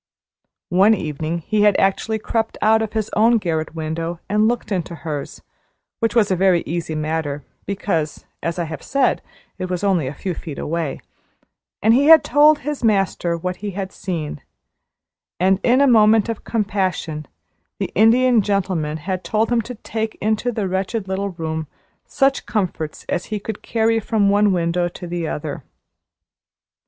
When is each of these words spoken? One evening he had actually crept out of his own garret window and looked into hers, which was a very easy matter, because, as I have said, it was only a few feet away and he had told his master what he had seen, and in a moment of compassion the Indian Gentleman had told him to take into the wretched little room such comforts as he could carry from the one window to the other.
One 0.69 0.95
evening 0.95 1.43
he 1.45 1.61
had 1.61 1.77
actually 1.77 2.17
crept 2.17 2.57
out 2.59 2.81
of 2.81 2.93
his 2.93 3.11
own 3.15 3.37
garret 3.37 3.75
window 3.75 4.19
and 4.27 4.47
looked 4.47 4.71
into 4.71 4.95
hers, 4.95 5.43
which 5.99 6.15
was 6.15 6.31
a 6.31 6.35
very 6.35 6.63
easy 6.65 6.95
matter, 6.95 7.45
because, 7.67 8.25
as 8.41 8.57
I 8.57 8.63
have 8.63 8.81
said, 8.81 9.21
it 9.59 9.69
was 9.69 9.83
only 9.83 10.07
a 10.07 10.13
few 10.15 10.33
feet 10.33 10.57
away 10.57 11.01
and 11.83 11.93
he 11.93 12.05
had 12.05 12.23
told 12.23 12.57
his 12.65 12.83
master 12.83 13.37
what 13.37 13.57
he 13.57 13.69
had 13.77 13.91
seen, 13.91 14.41
and 15.39 15.59
in 15.61 15.81
a 15.81 15.85
moment 15.85 16.29
of 16.29 16.43
compassion 16.43 17.27
the 17.77 17.91
Indian 17.93 18.41
Gentleman 18.41 18.97
had 18.97 19.23
told 19.23 19.51
him 19.51 19.61
to 19.61 19.75
take 19.75 20.15
into 20.19 20.51
the 20.51 20.67
wretched 20.67 21.07
little 21.07 21.29
room 21.29 21.67
such 22.07 22.47
comforts 22.47 23.05
as 23.07 23.25
he 23.25 23.39
could 23.39 23.61
carry 23.61 23.99
from 23.99 24.25
the 24.25 24.33
one 24.33 24.51
window 24.51 24.87
to 24.87 25.05
the 25.05 25.27
other. 25.27 25.63